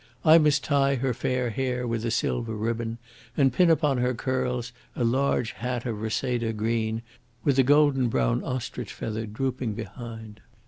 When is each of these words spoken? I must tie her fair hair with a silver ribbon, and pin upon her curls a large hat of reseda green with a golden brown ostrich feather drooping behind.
I 0.25 0.39
must 0.39 0.63
tie 0.63 0.95
her 0.95 1.13
fair 1.13 1.51
hair 1.51 1.85
with 1.85 2.03
a 2.05 2.09
silver 2.09 2.55
ribbon, 2.55 2.97
and 3.37 3.53
pin 3.53 3.69
upon 3.69 3.99
her 3.99 4.15
curls 4.15 4.71
a 4.95 5.03
large 5.03 5.51
hat 5.51 5.85
of 5.85 6.01
reseda 6.01 6.53
green 6.53 7.03
with 7.43 7.59
a 7.59 7.63
golden 7.63 8.07
brown 8.09 8.43
ostrich 8.43 8.91
feather 8.93 9.27
drooping 9.27 9.75
behind. 9.75 10.41